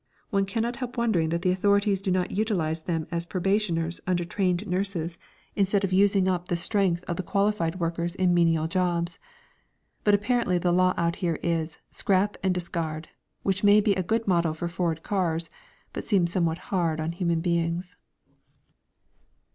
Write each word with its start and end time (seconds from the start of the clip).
One 0.31 0.47
cannot 0.47 0.77
help 0.77 0.97
wondering 0.97 1.29
that 1.29 1.43
the 1.43 1.51
authorities 1.51 2.01
do 2.01 2.09
not 2.09 2.31
utilise 2.31 2.81
them 2.81 3.05
as 3.11 3.23
probationers 3.23 4.01
under 4.07 4.23
trained 4.25 4.65
nurses 4.67 5.19
instead 5.55 5.83
of 5.83 5.93
using 5.93 6.27
up 6.27 6.47
the 6.47 6.57
strength 6.57 7.03
of 7.07 7.17
the 7.17 7.21
qualified 7.21 7.79
workers 7.79 8.15
in 8.15 8.33
menial 8.33 8.65
jobs. 8.65 9.19
But 10.03 10.15
apparently 10.15 10.57
the 10.57 10.71
law 10.73 10.95
out 10.97 11.17
here 11.17 11.37
is 11.43 11.77
"scrap 11.91 12.35
and 12.41 12.51
discard," 12.51 13.09
which 13.43 13.63
may 13.63 13.79
be 13.79 13.93
a 13.93 14.01
good 14.01 14.27
motto 14.27 14.53
for 14.55 14.67
Ford 14.67 15.03
cars, 15.03 15.51
but 15.93 16.03
seems 16.03 16.31
somewhat 16.31 16.57
hard 16.73 16.99
on 16.99 17.11
human 17.11 17.39
beings. 17.39 17.95